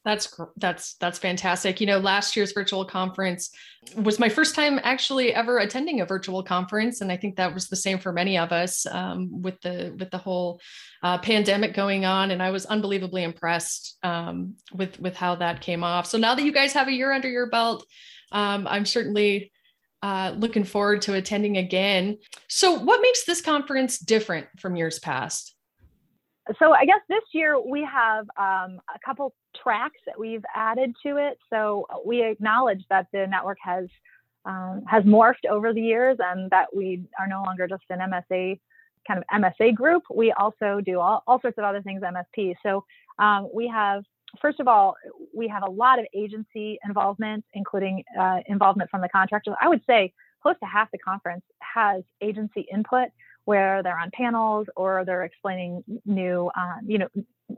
That's 0.05 0.33
that's 0.55 0.95
that's 0.95 1.19
fantastic. 1.19 1.81
You 1.81 1.87
know, 1.87 1.99
last 1.99 2.35
year's 2.35 2.53
virtual 2.53 2.85
conference 2.85 3.49
was 3.97 4.17
my 4.17 4.29
first 4.29 4.55
time 4.55 4.79
actually 4.83 5.33
ever 5.33 5.57
attending 5.57 5.99
a 5.99 6.05
virtual 6.05 6.41
conference, 6.41 7.01
and 7.01 7.11
I 7.11 7.17
think 7.17 7.35
that 7.35 7.53
was 7.53 7.67
the 7.67 7.75
same 7.75 7.99
for 7.99 8.13
many 8.13 8.37
of 8.37 8.53
us 8.53 8.85
um, 8.85 9.41
with 9.41 9.59
the 9.61 9.93
with 9.99 10.09
the 10.09 10.17
whole 10.17 10.61
uh, 11.03 11.17
pandemic 11.17 11.73
going 11.73 12.05
on. 12.05 12.31
And 12.31 12.41
I 12.41 12.51
was 12.51 12.65
unbelievably 12.65 13.23
impressed 13.23 13.97
um, 14.01 14.55
with 14.73 14.97
with 15.01 15.17
how 15.17 15.35
that 15.35 15.59
came 15.59 15.83
off. 15.83 16.05
So 16.05 16.17
now 16.17 16.33
that 16.33 16.43
you 16.43 16.53
guys 16.53 16.71
have 16.73 16.87
a 16.87 16.93
year 16.93 17.11
under 17.11 17.29
your 17.29 17.49
belt, 17.49 17.85
um, 18.31 18.67
I'm 18.69 18.85
certainly 18.85 19.51
uh, 20.01 20.33
looking 20.37 20.63
forward 20.63 21.01
to 21.03 21.13
attending 21.15 21.57
again. 21.57 22.17
So, 22.47 22.73
what 22.73 23.01
makes 23.01 23.25
this 23.25 23.41
conference 23.41 23.99
different 23.99 24.47
from 24.59 24.77
years 24.77 24.97
past? 24.99 25.55
So 26.57 26.73
I 26.73 26.85
guess 26.85 26.99
this 27.07 27.23
year 27.33 27.59
we 27.59 27.83
have 27.83 28.25
um, 28.37 28.81
a 28.93 28.99
couple 29.05 29.33
tracks 29.61 29.99
that 30.05 30.19
we've 30.19 30.43
added 30.55 30.95
to 31.05 31.17
it. 31.17 31.37
So 31.49 31.85
we 32.05 32.23
acknowledge 32.23 32.83
that 32.89 33.07
the 33.13 33.27
network 33.27 33.57
has 33.63 33.87
um, 34.45 34.83
has 34.87 35.03
morphed 35.03 35.45
over 35.49 35.73
the 35.73 35.81
years, 35.81 36.17
and 36.19 36.49
that 36.49 36.73
we 36.73 37.03
are 37.19 37.27
no 37.27 37.43
longer 37.43 37.67
just 37.67 37.83
an 37.89 37.99
MSA 37.99 38.59
kind 39.07 39.19
of 39.19 39.41
MSA 39.41 39.75
group. 39.75 40.03
We 40.13 40.31
also 40.31 40.81
do 40.83 40.99
all, 40.99 41.23
all 41.27 41.41
sorts 41.41 41.57
of 41.57 41.65
other 41.65 41.81
things 41.81 42.01
MSP. 42.01 42.55
So 42.63 42.85
um, 43.19 43.49
we 43.53 43.67
have 43.67 44.03
first 44.41 44.59
of 44.59 44.67
all 44.67 44.95
we 45.35 45.47
have 45.47 45.63
a 45.63 45.69
lot 45.69 45.99
of 45.99 46.05
agency 46.15 46.79
involvement, 46.85 47.43
including 47.53 48.03
uh, 48.19 48.39
involvement 48.47 48.89
from 48.89 49.01
the 49.01 49.09
contractors. 49.09 49.55
I 49.61 49.67
would 49.67 49.81
say 49.85 50.13
close 50.41 50.55
to 50.61 50.65
half 50.65 50.89
the 50.91 50.99
conference 50.99 51.43
has 51.61 52.03
agency 52.21 52.65
input 52.71 53.09
where 53.49 53.81
they're 53.81 53.97
on 53.97 54.11
panels 54.13 54.67
or 54.75 55.03
they're 55.03 55.23
explaining 55.23 55.83
new, 56.05 56.51
um, 56.55 56.81
you 56.85 56.99
know, 56.99 57.07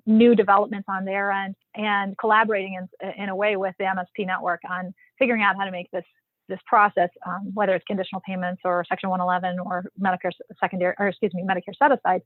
new 0.06 0.34
developments 0.36 0.86
on 0.88 1.04
their 1.04 1.34
end 1.34 1.54
and 1.76 2.18
collaborating 2.18 2.76
in, 2.76 3.10
in 3.22 3.28
a 3.28 3.36
way 3.36 3.58
with 3.58 3.76
the 3.78 3.84
MSP 3.84 4.26
network 4.26 4.62
on 4.70 4.94
figuring 5.20 5.44
out 5.44 5.58
how 5.58 5.66
to 5.66 5.72
make 5.72 5.92
this 5.92 6.06
this 6.48 6.60
process, 6.66 7.10
um, 7.26 7.52
whether 7.54 7.76
it's 7.76 7.84
conditional 7.84 8.22
payments 8.26 8.62
or 8.64 8.86
Section 8.88 9.10
111 9.10 9.60
or 9.60 9.84
Medicare 10.00 10.32
secondary, 10.62 10.96
or 10.98 11.10
excuse 11.10 11.34
me, 11.34 11.44
Medicare 11.44 11.76
set 11.78 11.92
aside, 11.92 12.22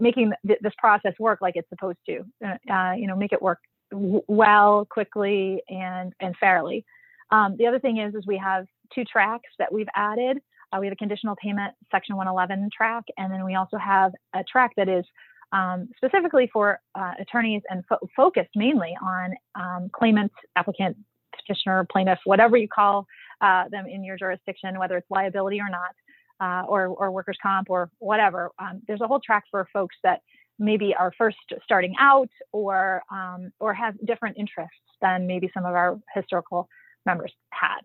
making 0.00 0.32
th- 0.44 0.58
this 0.60 0.72
process 0.76 1.14
work 1.20 1.40
like 1.40 1.54
it's 1.54 1.68
supposed 1.68 1.98
to. 2.06 2.24
Uh, 2.44 2.72
uh 2.72 2.94
you 2.94 3.06
know, 3.06 3.14
make 3.14 3.32
it 3.32 3.40
work 3.40 3.60
w- 3.92 4.24
well, 4.26 4.86
quickly, 4.90 5.62
and 5.68 6.12
and 6.18 6.34
fairly. 6.40 6.84
Um, 7.30 7.54
the 7.58 7.68
other 7.68 7.78
thing 7.78 7.98
is, 7.98 8.12
is 8.16 8.26
we 8.26 8.38
have 8.38 8.66
two 8.92 9.04
tracks 9.04 9.50
that 9.60 9.72
we've 9.72 9.94
added. 9.94 10.40
Uh, 10.72 10.78
we 10.80 10.86
have 10.86 10.92
a 10.92 10.96
conditional 10.96 11.36
payment 11.36 11.74
Section 11.90 12.16
111 12.16 12.70
track, 12.76 13.04
and 13.16 13.32
then 13.32 13.44
we 13.44 13.54
also 13.54 13.76
have 13.78 14.12
a 14.34 14.44
track 14.44 14.72
that 14.76 14.88
is 14.88 15.04
um, 15.52 15.88
specifically 15.96 16.50
for 16.52 16.80
uh, 16.94 17.12
attorneys 17.18 17.62
and 17.70 17.84
fo- 17.88 18.06
focused 18.14 18.50
mainly 18.54 18.94
on 19.02 19.34
um, 19.54 19.90
claimant, 19.92 20.32
applicant, 20.56 20.96
petitioner, 21.34 21.86
plaintiff, 21.90 22.18
whatever 22.24 22.56
you 22.56 22.68
call 22.68 23.06
uh, 23.40 23.64
them 23.70 23.86
in 23.86 24.04
your 24.04 24.18
jurisdiction, 24.18 24.78
whether 24.78 24.96
it's 24.96 25.10
liability 25.10 25.60
or 25.60 25.70
not, 25.70 25.94
uh, 26.40 26.66
or, 26.66 26.86
or 26.88 27.10
workers' 27.10 27.38
comp 27.42 27.70
or 27.70 27.90
whatever. 27.98 28.50
Um, 28.58 28.82
there's 28.86 29.00
a 29.00 29.06
whole 29.06 29.20
track 29.20 29.44
for 29.50 29.66
folks 29.72 29.96
that 30.02 30.20
maybe 30.58 30.94
are 30.94 31.12
first 31.16 31.36
starting 31.64 31.94
out 31.98 32.28
or 32.52 33.02
um, 33.10 33.52
or 33.60 33.72
have 33.72 33.94
different 34.04 34.36
interests 34.36 34.74
than 35.00 35.26
maybe 35.26 35.50
some 35.54 35.64
of 35.64 35.74
our 35.74 35.98
historical 36.14 36.68
members 37.06 37.32
had. 37.50 37.80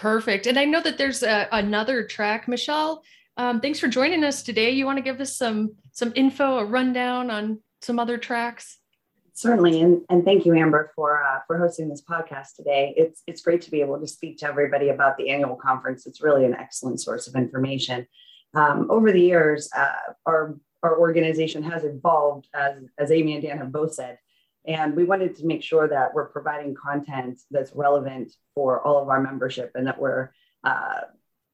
Perfect. 0.00 0.46
And 0.46 0.58
I 0.58 0.64
know 0.64 0.80
that 0.80 0.96
there's 0.96 1.22
a, 1.22 1.46
another 1.52 2.02
track, 2.02 2.48
Michelle. 2.48 3.02
Um, 3.36 3.60
thanks 3.60 3.78
for 3.78 3.86
joining 3.86 4.24
us 4.24 4.42
today. 4.42 4.70
You 4.70 4.86
want 4.86 4.96
to 4.96 5.02
give 5.02 5.20
us 5.20 5.36
some 5.36 5.74
some 5.92 6.14
info, 6.16 6.58
a 6.58 6.64
rundown 6.64 7.30
on 7.30 7.60
some 7.82 7.98
other 7.98 8.16
tracks? 8.16 8.78
Certainly, 9.34 9.82
and, 9.82 10.00
and 10.08 10.24
thank 10.24 10.46
you, 10.46 10.54
Amber, 10.54 10.90
for 10.96 11.22
uh, 11.22 11.40
for 11.46 11.58
hosting 11.58 11.90
this 11.90 12.02
podcast 12.02 12.54
today. 12.56 12.94
It's 12.96 13.22
it's 13.26 13.42
great 13.42 13.60
to 13.60 13.70
be 13.70 13.82
able 13.82 14.00
to 14.00 14.06
speak 14.06 14.38
to 14.38 14.46
everybody 14.46 14.88
about 14.88 15.18
the 15.18 15.28
annual 15.28 15.56
conference. 15.56 16.06
It's 16.06 16.22
really 16.22 16.46
an 16.46 16.54
excellent 16.54 16.98
source 17.02 17.28
of 17.28 17.34
information. 17.34 18.06
Um, 18.54 18.86
over 18.90 19.12
the 19.12 19.20
years, 19.20 19.68
uh, 19.76 20.14
our 20.24 20.56
our 20.82 20.98
organization 20.98 21.62
has 21.64 21.84
evolved, 21.84 22.48
as 22.54 22.84
as 22.98 23.10
Amy 23.12 23.34
and 23.34 23.42
Dan 23.42 23.58
have 23.58 23.70
both 23.70 23.92
said, 23.92 24.16
and 24.66 24.94
we 24.94 25.04
wanted 25.04 25.36
to 25.36 25.46
make 25.46 25.62
sure 25.62 25.88
that 25.88 26.14
we're 26.14 26.28
providing 26.28 26.74
content 26.74 27.40
that's 27.50 27.72
relevant 27.74 28.32
for 28.54 28.80
all 28.86 29.02
of 29.02 29.08
our 29.08 29.20
membership 29.20 29.72
and 29.74 29.86
that 29.86 29.98
we're 29.98 30.30
uh, 30.64 31.00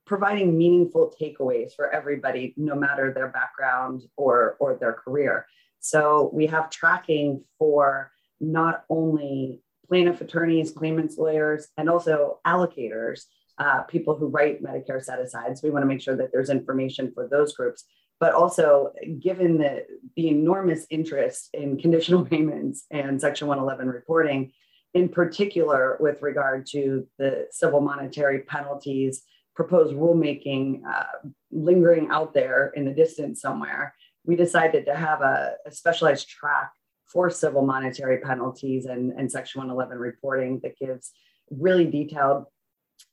providing 0.07 0.57
meaningful 0.57 1.15
takeaways 1.21 1.75
for 1.75 1.91
everybody, 1.91 2.55
no 2.57 2.75
matter 2.75 3.13
their 3.13 3.29
background 3.29 4.03
or, 4.17 4.57
or 4.61 4.77
their 4.77 4.93
career. 4.93 5.47
So 5.81 6.31
we 6.33 6.47
have 6.47 6.71
tracking 6.71 7.45
for 7.59 8.11
not 8.41 8.85
only 8.89 9.63
plaintiff 9.89 10.21
attorneys, 10.21 10.73
claimants, 10.73 11.17
lawyers, 11.17 11.69
and 11.77 11.89
also 11.89 12.41
allocators, 12.47 13.23
uh, 13.59 13.83
people 13.83 14.17
who 14.17 14.27
write 14.27 14.63
Medicare 14.63 15.03
set 15.03 15.21
asides. 15.21 15.63
We 15.63 15.71
want 15.71 15.83
to 15.83 15.87
make 15.87 16.01
sure 16.01 16.17
that 16.17 16.31
there's 16.33 16.51
information 16.51 17.13
for 17.15 17.29
those 17.29 17.55
groups 17.55 17.85
but 18.19 18.33
also 18.33 18.93
given 19.21 19.59
the, 19.59 19.85
the 20.17 20.29
enormous 20.29 20.87
interest 20.91 21.51
in 21.53 21.79
conditional 21.79 22.25
payments 22.33 22.85
and 22.91 23.21
Section 23.21 23.47
111 23.49 23.93
reporting, 23.93 24.53
in 24.95 25.09
particular 25.09 25.97
with 26.01 26.23
regard 26.23 26.67
to 26.67 27.07
the 27.19 27.47
civil 27.51 27.81
monetary 27.81 28.41
penalties, 28.41 29.23
proposed 29.55 29.95
rulemaking 29.95 30.83
uh, 30.89 31.29
lingering 31.51 32.09
out 32.11 32.35
there 32.35 32.73
in 32.77 32.85
the 32.85 32.93
distance 32.93 33.41
somewhere, 33.41 33.95
we 34.25 34.37
decided 34.37 34.85
to 34.87 34.95
have 34.95 35.23
a, 35.23 35.55
a 35.67 35.71
specialized 35.71 36.29
track 36.29 36.73
for 37.07 37.31
civil 37.31 37.63
monetary 37.65 38.19
penalties 38.19 38.87
and, 38.87 39.13
and 39.13 39.31
Section 39.31 39.61
111 39.61 39.99
reporting 39.99 40.61
that 40.63 40.79
gives 40.79 41.13
really 41.51 41.87
detailed 41.87 42.45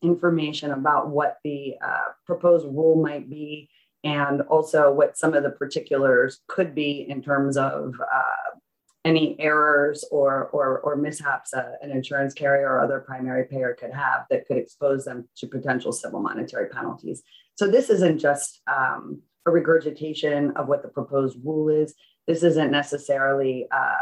information 0.01 0.71
about 0.71 1.09
what 1.09 1.37
the 1.43 1.75
uh, 1.85 2.11
proposed 2.25 2.65
rule 2.65 3.01
might 3.01 3.29
be 3.29 3.69
and 4.03 4.41
also 4.41 4.91
what 4.91 5.17
some 5.17 5.33
of 5.33 5.43
the 5.43 5.51
particulars 5.51 6.41
could 6.47 6.75
be 6.75 7.05
in 7.07 7.21
terms 7.21 7.57
of 7.57 7.95
uh, 8.13 8.57
any 9.05 9.37
errors 9.39 10.05
or, 10.11 10.45
or, 10.53 10.79
or 10.79 10.95
mishaps 10.95 11.53
uh, 11.53 11.71
an 11.81 11.91
insurance 11.91 12.33
carrier 12.33 12.69
or 12.69 12.81
other 12.81 12.99
primary 12.99 13.45
payer 13.45 13.75
could 13.77 13.91
have 13.91 14.25
that 14.29 14.45
could 14.47 14.57
expose 14.57 15.05
them 15.05 15.27
to 15.37 15.47
potential 15.47 15.91
civil 15.91 16.21
monetary 16.21 16.69
penalties. 16.69 17.21
So 17.55 17.69
this 17.69 17.89
isn't 17.89 18.19
just 18.19 18.61
um, 18.73 19.21
a 19.45 19.51
regurgitation 19.51 20.51
of 20.51 20.67
what 20.67 20.81
the 20.81 20.87
proposed 20.87 21.37
rule 21.43 21.69
is. 21.69 21.93
This 22.27 22.43
isn't 22.43 22.71
necessarily 22.71 23.67
uh, 23.71 23.95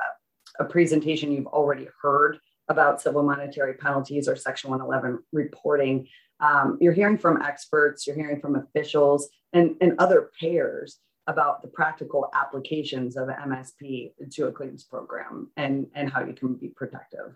a 0.59 0.65
presentation 0.65 1.31
you've 1.31 1.47
already 1.47 1.87
heard 2.01 2.37
about 2.69 3.01
civil 3.01 3.23
monetary 3.23 3.73
penalties 3.73 4.27
or 4.27 4.35
Section 4.35 4.69
111 4.69 5.23
reporting. 5.31 6.07
Um, 6.41 6.77
you're 6.81 6.93
hearing 6.93 7.17
from 7.17 7.41
experts, 7.41 8.05
you're 8.05 8.15
hearing 8.15 8.41
from 8.41 8.55
officials, 8.55 9.29
and, 9.53 9.75
and 9.81 9.93
other 9.99 10.31
payers 10.39 10.99
about 11.27 11.61
the 11.61 11.67
practical 11.67 12.29
applications 12.33 13.15
of 13.15 13.27
MSP 13.27 14.11
to 14.31 14.47
a 14.47 14.51
claims 14.51 14.83
program 14.83 15.49
and, 15.55 15.87
and 15.93 16.11
how 16.11 16.23
you 16.23 16.33
can 16.33 16.55
be 16.55 16.69
protective. 16.69 17.35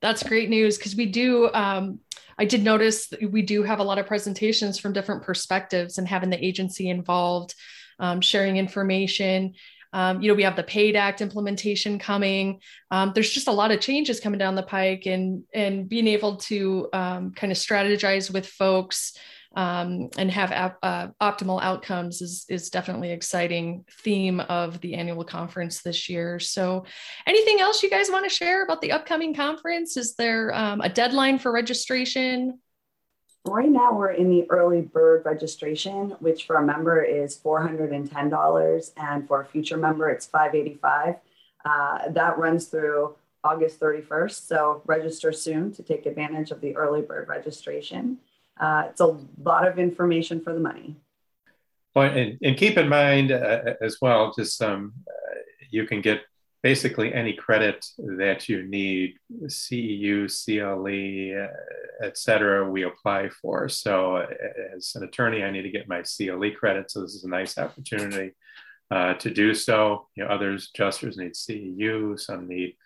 That's 0.00 0.22
great 0.22 0.50
news 0.50 0.76
because 0.76 0.94
we 0.94 1.06
do. 1.06 1.50
Um, 1.52 2.00
I 2.38 2.44
did 2.44 2.62
notice 2.62 3.12
we 3.30 3.42
do 3.42 3.62
have 3.62 3.78
a 3.78 3.84
lot 3.84 3.98
of 3.98 4.06
presentations 4.06 4.78
from 4.78 4.92
different 4.92 5.22
perspectives 5.22 5.98
and 5.98 6.06
having 6.06 6.30
the 6.30 6.44
agency 6.44 6.90
involved, 6.90 7.54
um, 7.98 8.20
sharing 8.20 8.56
information. 8.56 9.54
Um, 9.94 10.20
you 10.20 10.28
know, 10.28 10.34
we 10.34 10.42
have 10.42 10.56
the 10.56 10.64
PAID 10.64 10.96
Act 10.96 11.20
implementation 11.20 11.98
coming. 12.00 12.60
Um, 12.90 13.12
there's 13.14 13.30
just 13.30 13.48
a 13.48 13.52
lot 13.52 13.70
of 13.70 13.80
changes 13.80 14.18
coming 14.18 14.38
down 14.38 14.56
the 14.56 14.62
pike, 14.64 15.06
and 15.06 15.44
and 15.54 15.88
being 15.88 16.08
able 16.08 16.36
to 16.36 16.88
um, 16.92 17.32
kind 17.32 17.52
of 17.52 17.56
strategize 17.56 18.30
with 18.30 18.46
folks 18.46 19.16
um, 19.56 20.08
and 20.18 20.30
have 20.32 20.76
uh, 20.82 21.08
optimal 21.22 21.62
outcomes 21.62 22.20
is 22.20 22.44
is 22.48 22.70
definitely 22.70 23.12
exciting 23.12 23.84
theme 24.02 24.40
of 24.40 24.80
the 24.80 24.94
annual 24.94 25.24
conference 25.24 25.82
this 25.82 26.08
year. 26.08 26.40
So, 26.40 26.84
anything 27.26 27.60
else 27.60 27.82
you 27.82 27.88
guys 27.88 28.10
want 28.10 28.24
to 28.24 28.34
share 28.34 28.64
about 28.64 28.80
the 28.80 28.92
upcoming 28.92 29.32
conference? 29.32 29.96
Is 29.96 30.16
there 30.16 30.52
um, 30.54 30.80
a 30.80 30.88
deadline 30.88 31.38
for 31.38 31.52
registration? 31.52 32.58
Right 33.46 33.68
now, 33.68 33.92
we're 33.92 34.12
in 34.12 34.30
the 34.30 34.50
early 34.50 34.80
bird 34.80 35.26
registration, 35.26 36.10
which 36.20 36.46
for 36.46 36.56
a 36.56 36.64
member 36.64 37.02
is 37.02 37.36
$410, 37.36 38.90
and 38.96 39.28
for 39.28 39.42
a 39.42 39.44
future 39.44 39.76
member, 39.76 40.08
it's 40.08 40.24
585. 40.24 41.16
Uh, 41.62 42.10
that 42.10 42.38
runs 42.38 42.66
through 42.66 43.14
August 43.42 43.78
31st. 43.80 44.46
So 44.46 44.82
register 44.86 45.30
soon 45.30 45.72
to 45.72 45.82
take 45.82 46.06
advantage 46.06 46.52
of 46.52 46.62
the 46.62 46.74
early 46.74 47.02
bird 47.02 47.28
registration. 47.28 48.18
Uh, 48.58 48.84
it's 48.88 49.00
a 49.00 49.18
lot 49.42 49.68
of 49.68 49.78
information 49.78 50.40
for 50.40 50.54
the 50.54 50.60
money. 50.60 50.96
Well, 51.94 52.10
and, 52.10 52.38
and 52.42 52.56
keep 52.56 52.78
in 52.78 52.88
mind 52.88 53.30
uh, 53.30 53.74
as 53.82 53.98
well, 54.00 54.32
just 54.34 54.62
um, 54.62 54.94
you 55.68 55.86
can 55.86 56.00
get 56.00 56.22
basically 56.64 57.12
any 57.12 57.34
credit 57.34 57.84
that 57.98 58.48
you 58.48 58.62
need, 58.62 59.18
CEU, 59.44 60.24
CLE, 60.32 61.44
uh, 61.44 62.06
et 62.06 62.16
cetera, 62.16 62.68
we 62.68 62.84
apply 62.84 63.28
for. 63.28 63.68
So 63.68 64.16
uh, 64.16 64.26
as 64.74 64.94
an 64.94 65.04
attorney, 65.04 65.44
I 65.44 65.50
need 65.50 65.62
to 65.62 65.70
get 65.70 65.90
my 65.90 66.02
CLE 66.02 66.52
credit. 66.58 66.90
So 66.90 67.02
this 67.02 67.14
is 67.14 67.24
a 67.24 67.28
nice 67.28 67.58
opportunity 67.58 68.32
uh, 68.90 69.12
to 69.12 69.28
do 69.28 69.52
so. 69.52 70.06
You 70.16 70.24
know, 70.24 70.30
others, 70.30 70.70
adjusters 70.74 71.18
need 71.18 71.34
CEU, 71.34 72.18
some 72.18 72.48
need 72.48 72.76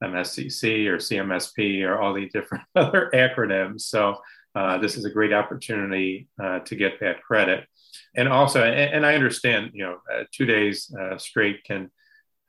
MSCC 0.00 0.86
or 0.86 0.98
CMSP 0.98 1.82
or 1.82 2.00
all 2.00 2.14
the 2.14 2.28
different 2.28 2.62
other 2.76 3.10
acronyms. 3.12 3.80
So 3.80 4.16
uh, 4.54 4.78
this 4.78 4.96
is 4.96 5.06
a 5.06 5.10
great 5.10 5.32
opportunity 5.32 6.28
uh, 6.40 6.60
to 6.60 6.76
get 6.76 7.00
that 7.00 7.20
credit. 7.24 7.66
And 8.14 8.28
also, 8.28 8.62
and, 8.62 8.94
and 8.94 9.04
I 9.04 9.16
understand, 9.16 9.72
you 9.74 9.86
know, 9.86 9.96
uh, 10.14 10.22
two 10.30 10.46
days 10.46 10.88
straight 11.18 11.64
can 11.64 11.90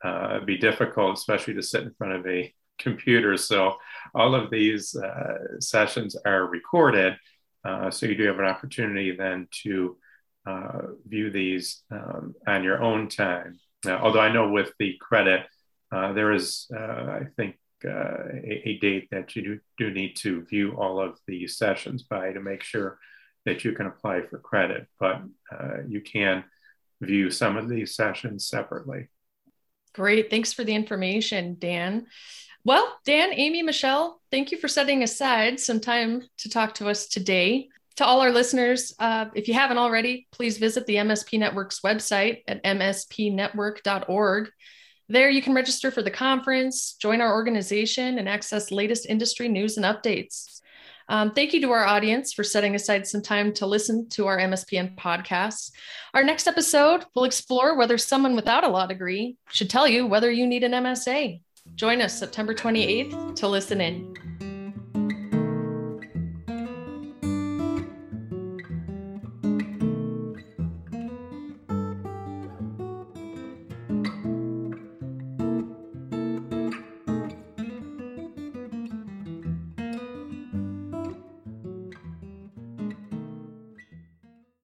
uh, 0.06 0.40
be 0.40 0.56
difficult, 0.56 1.18
especially 1.18 1.54
to 1.54 1.62
sit 1.62 1.82
in 1.82 1.92
front 1.94 2.12
of 2.12 2.26
a 2.26 2.52
computer. 2.78 3.36
So 3.36 3.74
all 4.14 4.34
of 4.34 4.50
these 4.50 4.94
uh, 4.94 5.60
sessions 5.60 6.14
are 6.24 6.46
recorded. 6.46 7.14
Uh, 7.64 7.90
so 7.90 8.06
you 8.06 8.14
do 8.14 8.26
have 8.26 8.38
an 8.38 8.44
opportunity 8.44 9.16
then 9.16 9.48
to 9.62 9.96
uh, 10.46 10.82
view 11.06 11.30
these 11.30 11.82
um, 11.90 12.34
on 12.46 12.62
your 12.62 12.80
own 12.82 13.08
time. 13.08 13.58
Now, 13.84 13.98
although 13.98 14.20
I 14.20 14.32
know 14.32 14.50
with 14.50 14.72
the 14.78 14.96
credit, 15.00 15.46
uh, 15.90 16.12
there 16.12 16.32
is, 16.32 16.68
I 16.72 17.26
think, 17.36 17.56
a, 17.84 18.68
a, 18.68 18.78
date 18.78 19.08
that 19.10 19.36
you 19.36 19.42
do, 19.42 19.60
do 19.78 19.90
need 19.90 20.16
to 20.16 20.42
view 20.42 20.72
all 20.76 21.00
of 21.00 21.18
the 21.26 21.46
sessions 21.46 22.02
by 22.02 22.32
to 22.32 22.40
make 22.40 22.62
sure 22.62 22.98
that 23.44 23.64
you 23.64 23.72
can 23.72 23.86
apply 23.86 24.22
for 24.22 24.38
credit. 24.38 24.86
But 24.98 25.22
you 25.88 26.00
can 26.00 26.44
view 27.00 27.30
some 27.30 27.56
of 27.56 27.68
these 27.68 27.94
sessions 27.94 28.48
separately. 28.48 29.08
Great. 29.96 30.28
Thanks 30.28 30.52
for 30.52 30.62
the 30.62 30.74
information, 30.74 31.56
Dan. 31.58 32.04
Well, 32.64 32.98
Dan, 33.06 33.30
Amy, 33.32 33.62
Michelle, 33.62 34.20
thank 34.30 34.52
you 34.52 34.58
for 34.58 34.68
setting 34.68 35.02
aside 35.02 35.58
some 35.58 35.80
time 35.80 36.22
to 36.38 36.50
talk 36.50 36.74
to 36.74 36.88
us 36.90 37.06
today. 37.06 37.70
To 37.96 38.04
all 38.04 38.20
our 38.20 38.30
listeners, 38.30 38.94
uh, 38.98 39.26
if 39.34 39.48
you 39.48 39.54
haven't 39.54 39.78
already, 39.78 40.26
please 40.32 40.58
visit 40.58 40.84
the 40.84 40.96
MSP 40.96 41.38
Network's 41.38 41.80
website 41.80 42.42
at 42.46 42.62
mspnetwork.org. 42.62 44.50
There, 45.08 45.30
you 45.30 45.40
can 45.40 45.54
register 45.54 45.90
for 45.90 46.02
the 46.02 46.10
conference, 46.10 46.92
join 47.00 47.22
our 47.22 47.32
organization, 47.32 48.18
and 48.18 48.28
access 48.28 48.70
latest 48.70 49.06
industry 49.06 49.48
news 49.48 49.78
and 49.78 49.86
updates. 49.86 50.60
Um, 51.08 51.32
thank 51.32 51.52
you 51.52 51.60
to 51.62 51.70
our 51.70 51.84
audience 51.84 52.32
for 52.32 52.42
setting 52.42 52.74
aside 52.74 53.06
some 53.06 53.22
time 53.22 53.52
to 53.54 53.66
listen 53.66 54.08
to 54.10 54.26
our 54.26 54.38
MSPN 54.38 54.96
podcasts. 54.96 55.70
Our 56.14 56.24
next 56.24 56.46
episode 56.46 57.04
will 57.14 57.24
explore 57.24 57.76
whether 57.76 57.98
someone 57.98 58.34
without 58.34 58.64
a 58.64 58.68
law 58.68 58.86
degree 58.86 59.36
should 59.50 59.70
tell 59.70 59.86
you 59.86 60.06
whether 60.06 60.30
you 60.30 60.46
need 60.46 60.64
an 60.64 60.72
MSA. 60.72 61.40
Join 61.74 62.00
us 62.00 62.18
September 62.18 62.54
28th 62.54 63.36
to 63.36 63.48
listen 63.48 63.80
in. 63.80 64.35